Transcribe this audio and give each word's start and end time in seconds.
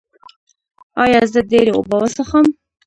ایا 1.03 1.21
زه 1.31 1.39
ډیرې 1.49 1.71
اوبه 1.75 1.95
وڅښم؟ 2.01 2.45